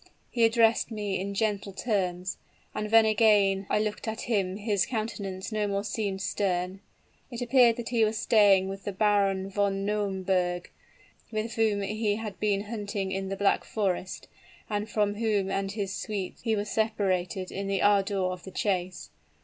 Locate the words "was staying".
8.03-8.67